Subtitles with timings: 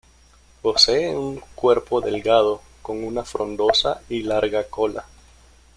[0.63, 5.05] Posee un cuerpo delgado, con una frondosa y larga cola.